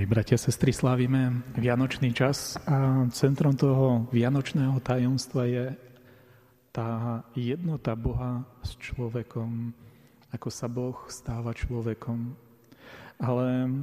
Milí 0.00 0.16
bratia, 0.16 0.40
sestry, 0.40 0.72
slávime 0.72 1.44
Vianočný 1.60 2.16
čas 2.16 2.56
a 2.64 3.04
centrom 3.12 3.52
toho 3.52 4.08
Vianočného 4.08 4.80
tajomstva 4.80 5.44
je 5.44 5.76
tá 6.72 7.20
jednota 7.36 7.92
Boha 7.92 8.40
s 8.64 8.80
človekom, 8.80 9.76
ako 10.32 10.48
sa 10.48 10.72
Boh 10.72 10.96
stáva 11.12 11.52
človekom. 11.52 12.32
Ale 13.20 13.76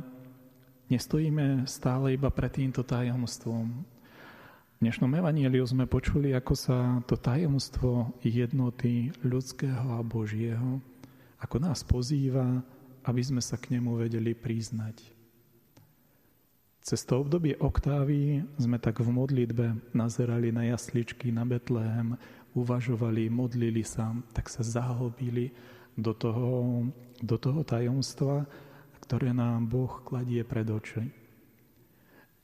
nestojíme 0.90 1.69
stále 1.69 2.18
iba 2.18 2.34
pred 2.34 2.49
týmto 2.49 2.81
tajomstvom. 2.81 3.86
V 4.74 4.78
dnešnom 4.81 5.13
evaníliu 5.13 5.70
sme 5.70 5.86
počuli, 5.86 6.34
ako 6.34 6.54
sa 6.58 6.97
to 7.06 7.13
tajomstvo 7.13 8.18
jednoty 8.26 9.13
ľudského 9.22 9.94
a 9.94 10.02
Božieho, 10.02 10.81
ako 11.38 11.62
nás 11.62 11.86
pozýva, 11.86 12.65
aby 13.06 13.22
sme 13.22 13.38
sa 13.38 13.54
k 13.54 13.78
nemu 13.78 14.02
vedeli 14.02 14.34
priznať. 14.34 15.17
Cez 16.88 17.04
to 17.04 17.20
obdobie 17.20 17.52
oktávy 17.59 18.48
sme 18.55 18.80
tak 18.80 19.04
v 19.04 19.12
modlitbe 19.12 19.91
nazerali 19.91 20.55
na 20.55 20.72
jasličky, 20.72 21.36
na 21.36 21.44
Betlehem, 21.44 22.16
uvažovali, 22.55 23.27
modlili 23.27 23.84
sa, 23.84 24.16
tak 24.32 24.48
sa 24.48 24.63
zahlbili 24.63 25.52
do 26.00 26.16
toho, 26.16 26.88
do 27.20 27.36
toho 27.36 27.60
tajomstva, 27.68 28.48
ktoré 29.04 29.36
nám 29.36 29.68
Boh 29.68 30.00
kladie 30.08 30.48
pred 30.48 30.63
oči. 30.63 31.04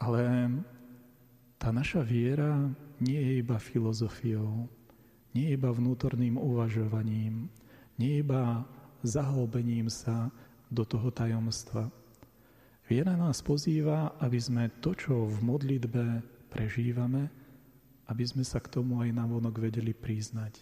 Ale 0.03 0.51
tá 1.55 1.71
naša 1.71 2.03
viera 2.03 2.67
nie 2.99 3.15
je 3.15 3.33
iba 3.39 3.55
filozofiou, 3.55 4.67
nie 5.31 5.47
je 5.47 5.55
iba 5.55 5.71
vnútorným 5.71 6.35
uvažovaním, 6.35 7.47
nie 7.95 8.19
je 8.19 8.27
iba 8.27 8.67
zahlbením 9.07 9.87
sa 9.87 10.27
do 10.67 10.83
toho 10.83 11.15
tajomstva 11.15 12.02
Viera 12.93 13.17
nás 13.17 13.41
pozýva, 13.41 14.13
aby 14.21 14.37
sme 14.37 14.69
to, 14.77 14.93
čo 14.93 15.25
v 15.25 15.41
modlitbe 15.41 16.21
prežívame, 16.53 17.25
aby 18.05 18.21
sme 18.21 18.45
sa 18.45 18.61
k 18.61 18.69
tomu 18.69 19.01
aj 19.01 19.09
na 19.09 19.25
vonok 19.25 19.65
vedeli 19.65 19.97
priznať. 19.97 20.61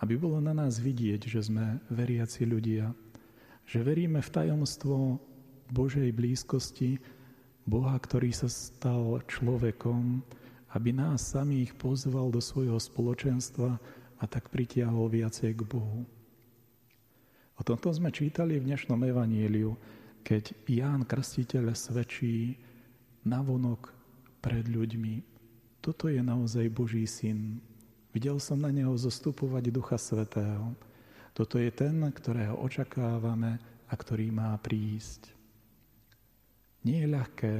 Aby 0.00 0.16
bolo 0.16 0.40
na 0.40 0.56
nás 0.56 0.80
vidieť, 0.80 1.28
že 1.28 1.44
sme 1.44 1.84
veriaci 1.92 2.48
ľudia, 2.48 2.96
že 3.68 3.84
veríme 3.84 4.24
v 4.24 4.32
tajomstvo 4.32 5.20
Božej 5.68 6.16
blízkosti, 6.16 6.96
Boha, 7.68 7.92
ktorý 7.92 8.32
sa 8.32 8.48
stal 8.48 9.20
človekom, 9.28 10.24
aby 10.72 10.96
nás 10.96 11.28
samých 11.28 11.76
pozval 11.76 12.32
do 12.32 12.40
svojho 12.40 12.80
spoločenstva 12.80 13.76
a 14.16 14.24
tak 14.24 14.48
pritiahol 14.48 15.12
viacej 15.12 15.60
k 15.60 15.62
Bohu. 15.68 16.08
O 17.60 17.60
tomto 17.60 17.92
sme 17.92 18.08
čítali 18.08 18.56
v 18.56 18.72
dnešnom 18.72 18.96
evaníliu, 19.04 19.76
keď 20.24 20.56
Ján 20.64 21.04
Krstiteľ 21.04 21.76
svedčí 21.76 22.56
navonok 23.28 23.92
pred 24.40 24.64
ľuďmi. 24.64 25.20
Toto 25.84 26.08
je 26.08 26.24
naozaj 26.24 26.72
Boží 26.72 27.04
syn. 27.04 27.60
Videl 28.16 28.40
som 28.40 28.56
na 28.56 28.72
neho 28.72 28.96
zostupovať 28.96 29.68
Ducha 29.68 30.00
Svetého. 30.00 30.72
Toto 31.36 31.60
je 31.60 31.68
ten, 31.68 32.00
ktorého 32.00 32.56
očakávame 32.56 33.60
a 33.84 33.92
ktorý 33.92 34.32
má 34.32 34.56
prísť. 34.56 35.28
Nie 36.88 37.04
je 37.04 37.12
ľahké 37.12 37.52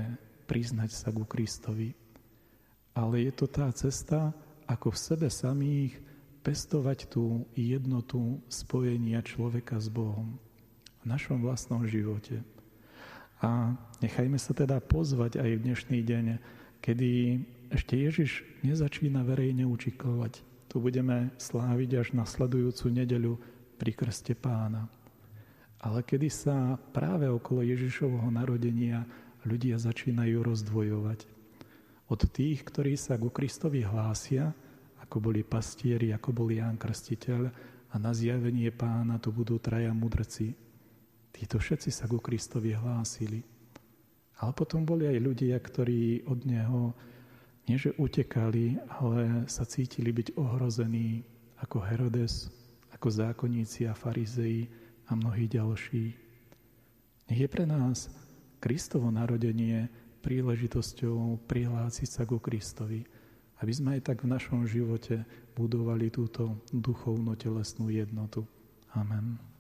priznať 0.48 0.90
sa 0.92 1.12
ku 1.12 1.28
Kristovi, 1.28 1.92
ale 2.96 3.28
je 3.28 3.32
to 3.36 3.44
tá 3.44 3.68
cesta, 3.76 4.32
ako 4.64 4.88
v 4.88 5.02
sebe 5.04 5.28
samých 5.28 6.00
pestovať 6.40 7.12
tú 7.12 7.44
jednotu 7.52 8.40
spojenia 8.48 9.20
človeka 9.20 9.76
s 9.76 9.92
Bohom 9.92 10.40
v 11.05 11.12
našom 11.12 11.44
vlastnom 11.44 11.84
živote. 11.84 12.41
A 13.44 13.77
nechajme 14.00 14.41
sa 14.41 14.56
teda 14.56 14.80
pozvať 14.80 15.36
aj 15.36 15.50
v 15.61 15.64
dnešný 15.69 15.98
deň, 16.00 16.24
kedy 16.80 17.11
ešte 17.69 17.94
Ježiš 18.00 18.41
nezačína 18.64 19.20
verejne 19.20 19.69
učikovať. 19.69 20.41
Tu 20.72 20.77
budeme 20.80 21.28
sláviť 21.36 21.90
až 22.01 22.08
na 22.17 22.24
sledujúcu 22.24 22.89
nedeľu 22.89 23.36
pri 23.77 23.92
krste 23.92 24.33
pána. 24.33 24.89
Ale 25.84 26.01
kedy 26.01 26.33
sa 26.33 26.80
práve 26.96 27.28
okolo 27.28 27.61
Ježišovho 27.61 28.33
narodenia 28.33 29.05
ľudia 29.45 29.77
začínajú 29.77 30.40
rozdvojovať. 30.40 31.28
Od 32.08 32.20
tých, 32.33 32.64
ktorí 32.64 32.96
sa 32.96 33.20
ku 33.20 33.28
Kristovi 33.28 33.84
hlásia, 33.84 34.57
ako 35.05 35.20
boli 35.20 35.45
pastieri, 35.45 36.17
ako 36.17 36.33
bol 36.33 36.48
Ján 36.48 36.80
Krstiteľ, 36.80 37.52
a 37.95 38.01
na 38.01 38.11
zjavenie 38.11 38.74
pána 38.74 39.23
to 39.23 39.30
budú 39.30 39.61
traja 39.62 39.95
mudrci, 39.95 40.57
Títo 41.34 41.58
všetci 41.58 41.90
sa 41.90 42.06
ku 42.06 42.22
Kristovi 42.22 42.78
hlásili. 42.78 43.42
Ale 44.39 44.55
potom 44.55 44.86
boli 44.86 45.11
aj 45.11 45.18
ľudia, 45.18 45.58
ktorí 45.58 46.22
od 46.30 46.46
Neho 46.46 46.95
nieže 47.67 47.90
utekali, 47.98 48.78
ale 49.02 49.46
sa 49.50 49.67
cítili 49.67 50.14
byť 50.14 50.39
ohrození 50.39 51.27
ako 51.58 51.83
Herodes, 51.83 52.55
ako 52.95 53.08
zákonníci 53.11 53.90
a 53.90 53.98
farizei 53.98 54.70
a 55.11 55.18
mnohí 55.18 55.50
ďalší. 55.50 56.14
Nech 57.30 57.40
je 57.40 57.48
pre 57.48 57.64
nás 57.66 58.12
Kristovo 58.61 59.11
narodenie 59.11 59.89
príležitosťou 60.24 61.45
prihlásiť 61.45 62.08
sa 62.08 62.22
ku 62.24 62.40
Kristovi, 62.40 63.05
aby 63.61 63.72
sme 63.72 63.96
aj 63.98 64.12
tak 64.12 64.24
v 64.24 64.33
našom 64.33 64.64
živote 64.64 65.24
budovali 65.56 66.08
túto 66.08 66.56
duchovno-telesnú 66.72 67.92
jednotu. 67.92 68.45
Amen. 68.96 69.53